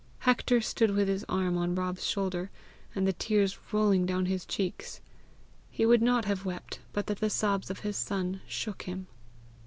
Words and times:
Hector 0.21 0.61
stood 0.61 0.89
with 0.89 1.07
his 1.07 1.23
arm 1.29 1.59
on 1.59 1.75
Rob's 1.75 2.07
shoulder, 2.07 2.49
and 2.95 3.05
the 3.05 3.13
tears 3.13 3.59
rolling 3.71 4.07
down 4.07 4.25
his 4.25 4.47
cheeks. 4.47 4.99
He 5.69 5.85
would 5.85 6.01
not 6.01 6.25
have 6.25 6.43
wept 6.43 6.79
but 6.91 7.05
that 7.05 7.19
the 7.19 7.29
sobs 7.29 7.69
of 7.69 7.81
his 7.81 7.97
son 7.97 8.41
shook 8.47 8.81
him. 8.81 9.05